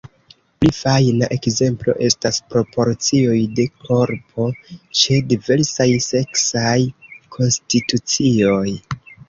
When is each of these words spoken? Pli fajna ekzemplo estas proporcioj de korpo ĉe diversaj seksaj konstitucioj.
Pli 0.61 0.69
fajna 0.75 1.27
ekzemplo 1.35 1.93
estas 2.07 2.39
proporcioj 2.53 3.37
de 3.61 3.67
korpo 3.83 4.49
ĉe 5.03 5.21
diversaj 5.35 5.89
seksaj 6.09 6.77
konstitucioj. 7.39 8.69